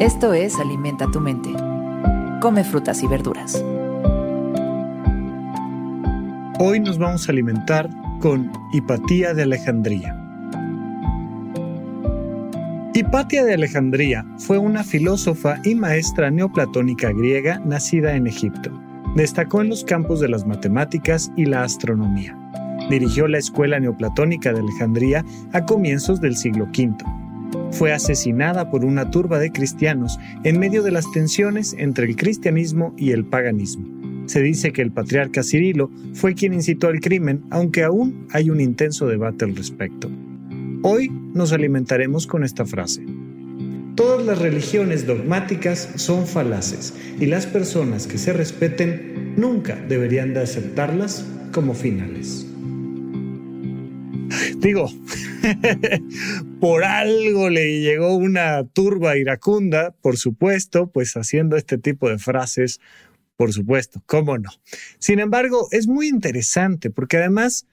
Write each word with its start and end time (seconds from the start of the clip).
Esto 0.00 0.34
es 0.34 0.58
Alimenta 0.58 1.06
tu 1.12 1.20
mente. 1.20 1.50
Come 2.40 2.64
frutas 2.64 3.00
y 3.04 3.06
verduras. 3.06 3.64
Hoy 6.58 6.80
nos 6.80 6.98
vamos 6.98 7.28
a 7.28 7.32
alimentar 7.32 7.88
con 8.20 8.50
Hipatía 8.72 9.34
de 9.34 9.44
Alejandría. 9.44 10.20
Hipatia 12.92 13.44
de 13.44 13.54
Alejandría 13.54 14.26
fue 14.38 14.58
una 14.58 14.82
filósofa 14.82 15.58
y 15.62 15.76
maestra 15.76 16.28
neoplatónica 16.28 17.12
griega 17.12 17.60
nacida 17.64 18.16
en 18.16 18.26
Egipto. 18.26 18.72
Destacó 19.14 19.62
en 19.62 19.68
los 19.68 19.84
campos 19.84 20.18
de 20.18 20.28
las 20.28 20.44
matemáticas 20.44 21.30
y 21.36 21.44
la 21.44 21.62
astronomía. 21.62 22.36
Dirigió 22.90 23.28
la 23.28 23.38
Escuela 23.38 23.78
Neoplatónica 23.78 24.52
de 24.52 24.58
Alejandría 24.58 25.24
a 25.52 25.64
comienzos 25.64 26.20
del 26.20 26.36
siglo 26.36 26.64
V. 26.64 27.23
Fue 27.74 27.92
asesinada 27.92 28.70
por 28.70 28.84
una 28.84 29.10
turba 29.10 29.40
de 29.40 29.50
cristianos 29.50 30.18
en 30.44 30.60
medio 30.60 30.84
de 30.84 30.92
las 30.92 31.10
tensiones 31.10 31.74
entre 31.76 32.06
el 32.06 32.14
cristianismo 32.14 32.94
y 32.96 33.10
el 33.10 33.24
paganismo. 33.24 33.84
Se 34.26 34.40
dice 34.40 34.72
que 34.72 34.80
el 34.80 34.92
patriarca 34.92 35.42
Cirilo 35.42 35.90
fue 36.14 36.34
quien 36.34 36.54
incitó 36.54 36.88
el 36.88 37.00
crimen, 37.00 37.42
aunque 37.50 37.82
aún 37.82 38.28
hay 38.30 38.48
un 38.48 38.60
intenso 38.60 39.08
debate 39.08 39.44
al 39.44 39.56
respecto. 39.56 40.08
Hoy 40.82 41.10
nos 41.34 41.52
alimentaremos 41.52 42.28
con 42.28 42.44
esta 42.44 42.64
frase. 42.64 43.04
Todas 43.96 44.24
las 44.24 44.38
religiones 44.38 45.04
dogmáticas 45.04 45.88
son 45.96 46.28
falaces 46.28 46.94
y 47.18 47.26
las 47.26 47.46
personas 47.46 48.06
que 48.06 48.18
se 48.18 48.32
respeten 48.32 49.34
nunca 49.36 49.76
deberían 49.88 50.32
de 50.32 50.42
aceptarlas 50.42 51.26
como 51.52 51.74
finales. 51.74 52.46
Digo, 54.58 54.88
por 56.60 56.84
algo 56.84 57.50
le 57.50 57.80
llegó 57.80 58.16
una 58.16 58.64
turba 58.64 59.16
iracunda, 59.16 59.92
por 60.00 60.16
supuesto, 60.16 60.90
pues 60.90 61.14
haciendo 61.16 61.56
este 61.56 61.78
tipo 61.78 62.08
de 62.08 62.18
frases, 62.18 62.80
por 63.36 63.52
supuesto, 63.52 64.02
¿cómo 64.06 64.38
no? 64.38 64.50
Sin 64.98 65.18
embargo, 65.18 65.68
es 65.70 65.86
muy 65.86 66.08
interesante 66.08 66.90
porque 66.90 67.18
además, 67.18 67.66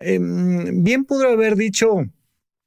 em, 0.00 0.82
bien 0.82 1.04
pudo 1.04 1.28
haber 1.28 1.56
dicho, 1.56 2.04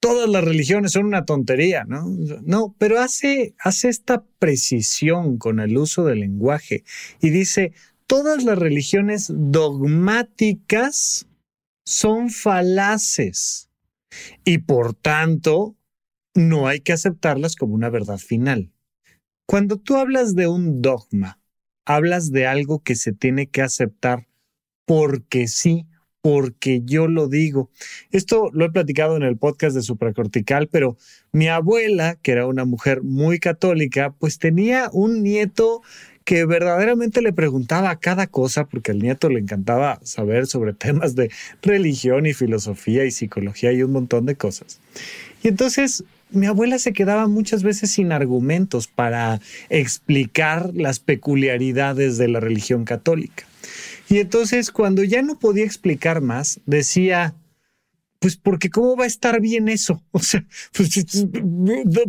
todas 0.00 0.28
las 0.28 0.44
religiones 0.44 0.92
son 0.92 1.06
una 1.06 1.24
tontería, 1.24 1.84
¿no? 1.84 2.06
No, 2.42 2.74
pero 2.78 3.00
hace, 3.00 3.54
hace 3.58 3.88
esta 3.88 4.24
precisión 4.38 5.38
con 5.38 5.60
el 5.60 5.76
uso 5.76 6.04
del 6.04 6.20
lenguaje 6.20 6.84
y 7.20 7.30
dice, 7.30 7.72
todas 8.06 8.44
las 8.44 8.58
religiones 8.58 9.32
dogmáticas 9.34 11.26
son 11.84 12.30
falaces 12.30 13.65
y 14.44 14.58
por 14.58 14.94
tanto 14.94 15.76
no 16.34 16.68
hay 16.68 16.80
que 16.80 16.92
aceptarlas 16.92 17.56
como 17.56 17.74
una 17.74 17.90
verdad 17.90 18.18
final. 18.18 18.72
Cuando 19.46 19.78
tú 19.78 19.96
hablas 19.96 20.34
de 20.34 20.48
un 20.48 20.82
dogma, 20.82 21.40
hablas 21.84 22.30
de 22.32 22.46
algo 22.46 22.82
que 22.82 22.94
se 22.94 23.12
tiene 23.12 23.46
que 23.46 23.62
aceptar 23.62 24.26
porque 24.84 25.48
sí, 25.48 25.86
porque 26.20 26.82
yo 26.84 27.06
lo 27.06 27.28
digo. 27.28 27.70
Esto 28.10 28.50
lo 28.52 28.64
he 28.64 28.70
platicado 28.70 29.16
en 29.16 29.22
el 29.22 29.38
podcast 29.38 29.76
de 29.76 29.82
supracortical, 29.82 30.68
pero 30.68 30.96
mi 31.30 31.46
abuela, 31.46 32.16
que 32.20 32.32
era 32.32 32.46
una 32.46 32.64
mujer 32.64 33.04
muy 33.04 33.38
católica, 33.38 34.12
pues 34.18 34.38
tenía 34.38 34.90
un 34.92 35.22
nieto 35.22 35.82
que 36.26 36.44
verdaderamente 36.44 37.22
le 37.22 37.32
preguntaba 37.32 37.94
cada 38.00 38.26
cosa, 38.26 38.64
porque 38.64 38.90
al 38.90 38.98
nieto 38.98 39.28
le 39.28 39.38
encantaba 39.38 40.00
saber 40.02 40.48
sobre 40.48 40.74
temas 40.74 41.14
de 41.14 41.30
religión 41.62 42.26
y 42.26 42.34
filosofía 42.34 43.04
y 43.04 43.12
psicología 43.12 43.72
y 43.72 43.84
un 43.84 43.92
montón 43.92 44.26
de 44.26 44.34
cosas. 44.34 44.80
Y 45.44 45.48
entonces 45.48 46.02
mi 46.30 46.46
abuela 46.46 46.80
se 46.80 46.92
quedaba 46.92 47.28
muchas 47.28 47.62
veces 47.62 47.92
sin 47.92 48.10
argumentos 48.10 48.88
para 48.88 49.40
explicar 49.70 50.72
las 50.74 50.98
peculiaridades 50.98 52.18
de 52.18 52.26
la 52.26 52.40
religión 52.40 52.84
católica. 52.84 53.44
Y 54.08 54.18
entonces 54.18 54.72
cuando 54.72 55.04
ya 55.04 55.22
no 55.22 55.38
podía 55.38 55.64
explicar 55.64 56.22
más, 56.22 56.58
decía, 56.66 57.34
pues 58.26 58.36
porque 58.36 58.70
cómo 58.70 58.96
va 58.96 59.04
a 59.04 59.06
estar 59.06 59.40
bien 59.40 59.68
eso. 59.68 60.02
O 60.10 60.18
sea, 60.18 60.44
pues, 60.72 61.06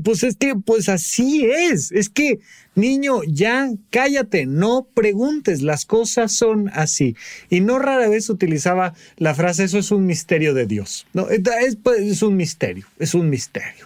pues 0.04 0.24
es 0.24 0.36
que, 0.36 0.56
pues 0.56 0.90
así 0.90 1.46
es. 1.46 1.92
Es 1.92 2.10
que, 2.10 2.40
niño, 2.74 3.22
ya 3.28 3.70
cállate, 3.92 4.48
no 4.48 4.88
preguntes, 4.96 5.62
las 5.62 5.86
cosas 5.86 6.32
son 6.32 6.72
así. 6.74 7.16
Y 7.52 7.62
no 7.62 7.78
rara 7.78 8.10
vez 8.10 8.32
utilizaba 8.32 8.96
la 9.18 9.36
frase, 9.36 9.66
eso 9.66 9.78
es 9.78 9.92
un 9.92 10.08
misterio 10.08 10.56
de 10.56 10.66
Dios. 10.66 11.06
No, 11.14 11.28
es, 11.30 11.76
pues, 11.76 12.00
es 12.00 12.24
un 12.24 12.36
misterio, 12.36 12.88
es 12.98 13.14
un 13.14 13.30
misterio. 13.30 13.86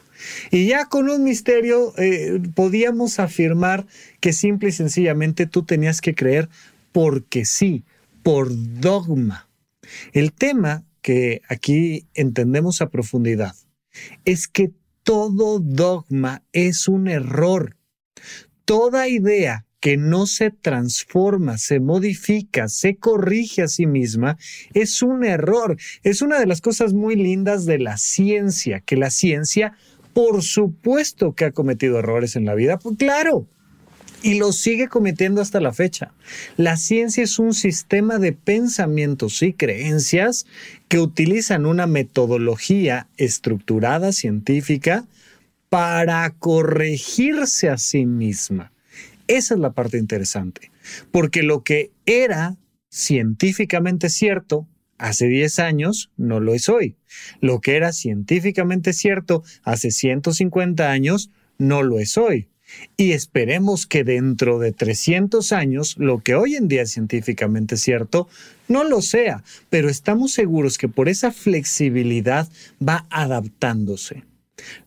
Y 0.52 0.68
ya 0.68 0.86
con 0.86 1.10
un 1.10 1.26
misterio 1.26 1.94
eh, 1.98 2.40
podíamos 2.56 3.20
afirmar 3.20 3.88
que 4.22 4.32
simple 4.32 4.70
y 4.70 4.72
sencillamente 4.72 5.48
tú 5.48 5.64
tenías 5.64 6.00
que 6.00 6.16
creer 6.16 6.48
porque 6.94 7.44
sí, 7.44 7.84
por 8.24 8.48
dogma. 8.80 9.50
El 10.14 10.32
tema 10.32 10.86
que 11.02 11.42
aquí 11.50 12.08
entendemos 12.14 12.82
a 12.82 12.90
profundidad 12.90 13.56
es 14.26 14.48
que 14.48 14.72
todo 15.04 15.60
dogma 15.60 16.44
es 16.54 16.88
un 16.88 17.08
error. 17.08 17.78
Toda 18.66 19.08
idea 19.08 19.66
que 19.80 19.98
no 19.98 20.28
se 20.28 20.52
transforma, 20.52 21.58
se 21.58 21.80
modifica, 21.80 22.70
se 22.70 22.98
corrige 22.98 23.64
a 23.64 23.68
sí 23.68 23.88
misma, 23.88 24.38
es 24.74 25.02
un 25.02 25.26
error. 25.26 25.76
Es 26.04 26.22
una 26.22 26.40
de 26.40 26.46
las 26.46 26.62
cosas 26.62 26.94
muy 26.94 27.16
lindas 27.16 27.66
de 27.66 27.80
la 27.80 27.98
ciencia, 27.98 28.80
que 28.82 28.96
la 28.96 29.10
ciencia, 29.10 29.74
por 30.14 30.44
supuesto 30.44 31.34
que 31.34 31.46
ha 31.46 31.52
cometido 31.52 31.98
errores 31.98 32.36
en 32.36 32.46
la 32.46 32.54
vida, 32.54 32.78
pues 32.78 32.96
claro, 32.98 33.48
y 34.22 34.36
lo 34.36 34.52
sigue 34.52 34.88
cometiendo 34.88 35.42
hasta 35.42 35.60
la 35.60 35.74
fecha. 35.74 36.14
La 36.58 36.78
ciencia 36.78 37.24
es 37.24 37.40
un 37.40 37.54
sistema 37.54 38.20
de 38.20 38.34
pensamientos 38.34 39.42
y 39.42 39.54
creencias 39.54 40.46
que 40.88 41.00
utilizan 41.00 41.66
una 41.66 41.88
metodología 41.88 43.08
estructurada 43.18 44.12
científica 44.12 45.06
para 45.70 46.30
corregirse 46.32 47.70
a 47.70 47.78
sí 47.78 48.06
misma. 48.06 48.72
Esa 49.28 49.54
es 49.54 49.60
la 49.60 49.72
parte 49.72 49.98
interesante, 49.98 50.72
porque 51.12 51.44
lo 51.44 51.64
que 51.64 51.92
era 52.06 52.58
científicamente 52.90 54.10
cierto 54.10 54.68
hace 54.98 55.28
10 55.28 55.60
años 55.60 56.12
no 56.18 56.40
lo 56.40 56.54
es 56.54 56.70
hoy. 56.70 56.96
Lo 57.40 57.62
que 57.62 57.76
era 57.76 57.94
científicamente 57.94 58.94
cierto 58.94 59.44
hace 59.64 59.92
150 59.92 60.92
años 60.92 61.32
no 61.58 61.82
lo 61.82 62.00
es 62.00 62.18
hoy. 62.18 62.50
Y 62.98 63.12
esperemos 63.12 63.86
que 63.86 64.04
dentro 64.04 64.60
de 64.60 64.72
300 64.72 65.52
años, 65.52 65.96
lo 65.98 66.20
que 66.20 66.36
hoy 66.36 66.56
en 66.56 66.68
día 66.68 66.84
es 66.84 66.92
científicamente 66.92 67.78
cierto, 67.78 68.28
no 68.68 68.84
lo 68.84 69.02
sea, 69.02 69.44
pero 69.70 69.90
estamos 69.90 70.34
seguros 70.34 70.78
que 70.78 70.88
por 70.88 71.10
esa 71.10 71.32
flexibilidad 71.32 72.48
va 72.82 73.06
adaptándose. 73.10 74.24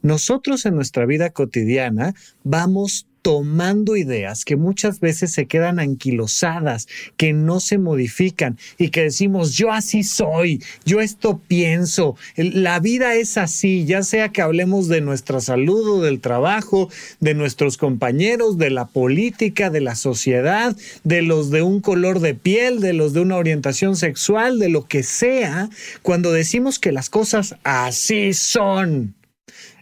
Nosotros 0.03 0.67
en 0.67 0.77
nuestra 0.77 1.07
vida 1.07 1.31
cotidiana 1.31 2.15
vamos 2.43 3.07
tomando 3.25 3.97
ideas 3.97 4.45
que 4.45 4.55
muchas 4.55 5.01
veces 5.01 5.33
se 5.33 5.47
quedan 5.47 5.79
anquilosadas, 5.81 6.89
que 7.17 7.33
no 7.33 7.59
se 7.59 7.79
modifican 7.79 8.59
y 8.77 8.91
que 8.91 9.05
decimos, 9.05 9.55
yo 9.55 9.73
así 9.73 10.03
soy, 10.03 10.63
yo 10.85 11.01
esto 11.01 11.41
pienso, 11.49 12.17
la 12.37 12.81
vida 12.81 13.15
es 13.15 13.39
así, 13.39 13.87
ya 13.87 14.03
sea 14.03 14.29
que 14.29 14.43
hablemos 14.43 14.89
de 14.89 15.01
nuestra 15.01 15.41
salud 15.41 15.89
o 15.89 16.03
del 16.03 16.21
trabajo, 16.21 16.91
de 17.21 17.33
nuestros 17.33 17.79
compañeros, 17.79 18.59
de 18.59 18.69
la 18.69 18.85
política, 18.85 19.71
de 19.71 19.81
la 19.81 19.95
sociedad, 19.95 20.77
de 21.03 21.23
los 21.23 21.51
de 21.51 21.63
un 21.63 21.81
color 21.81 22.21
de 22.21 22.35
piel, 22.35 22.81
de 22.81 22.93
los 22.93 23.15
de 23.15 23.21
una 23.21 23.39
orientación 23.39 23.97
sexual, 23.97 24.59
de 24.59 24.69
lo 24.69 24.85
que 24.85 25.03
sea, 25.03 25.71
cuando 26.03 26.31
decimos 26.31 26.79
que 26.79 26.93
las 26.93 27.09
cosas 27.09 27.57
así 27.65 28.35
son, 28.35 29.15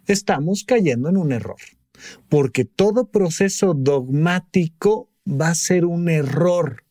estamos 0.06 0.62
cayendo 0.62 1.08
en 1.08 1.16
un 1.16 1.32
error 1.32 1.56
porque 2.28 2.64
todo 2.64 3.10
proceso 3.10 3.74
dogmático 3.74 5.08
va 5.28 5.48
a 5.48 5.54
ser 5.54 5.84
un 5.84 6.08
error. 6.08 6.84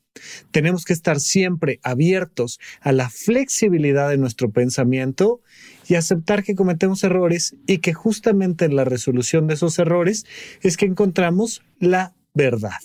Tenemos 0.52 0.86
que 0.86 0.94
estar 0.94 1.20
siempre 1.20 1.80
abiertos 1.84 2.60
a 2.82 2.92
la 2.92 3.10
flexibilidad 3.10 4.10
de 4.10 4.18
nuestro 4.18 4.52
pensamiento 4.52 5.42
y 5.88 5.96
aceptar 5.96 6.44
que 6.44 6.56
cometemos 6.56 7.04
errores 7.04 7.56
y 7.66 7.80
que 7.80 7.94
justamente 7.94 8.66
en 8.66 8.76
la 8.76 8.84
resolución 8.84 9.48
de 9.48 9.56
esos 9.56 9.80
errores 9.80 10.26
es 10.62 10.78
que 10.78 10.86
encontramos 10.86 11.64
la 11.80 12.14
verdad. 12.34 12.80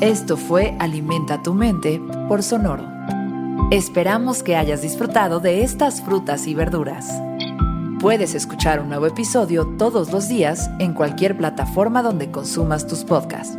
Esto 0.00 0.36
fue 0.36 0.76
Alimenta 0.78 1.42
tu 1.42 1.54
mente 1.54 2.00
por 2.28 2.42
Sonoro. 2.42 2.97
Esperamos 3.70 4.42
que 4.42 4.56
hayas 4.56 4.80
disfrutado 4.80 5.40
de 5.40 5.62
estas 5.62 6.00
frutas 6.00 6.46
y 6.46 6.54
verduras. 6.54 7.06
Puedes 8.00 8.34
escuchar 8.34 8.80
un 8.80 8.88
nuevo 8.88 9.04
episodio 9.04 9.66
todos 9.76 10.10
los 10.10 10.26
días 10.26 10.70
en 10.78 10.94
cualquier 10.94 11.36
plataforma 11.36 12.02
donde 12.02 12.30
consumas 12.30 12.86
tus 12.86 13.04
podcasts. 13.04 13.58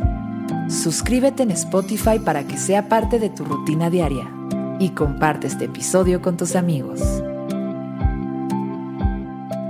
Suscríbete 0.68 1.44
en 1.44 1.52
Spotify 1.52 2.18
para 2.18 2.42
que 2.42 2.56
sea 2.56 2.88
parte 2.88 3.20
de 3.20 3.30
tu 3.30 3.44
rutina 3.44 3.88
diaria 3.88 4.28
y 4.80 4.90
comparte 4.90 5.46
este 5.46 5.66
episodio 5.66 6.20
con 6.20 6.36
tus 6.36 6.56
amigos. 6.56 7.00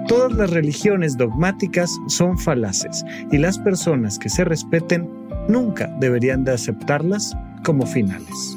Todas 0.08 0.32
las 0.32 0.50
religiones 0.50 1.18
dogmáticas 1.18 1.90
son 2.06 2.38
falaces 2.38 3.04
y 3.30 3.36
las 3.36 3.58
personas 3.58 4.18
que 4.18 4.30
se 4.30 4.44
respeten 4.44 5.06
nunca 5.48 5.94
deberían 6.00 6.44
de 6.44 6.52
aceptarlas 6.52 7.36
como 7.62 7.84
finales. 7.84 8.56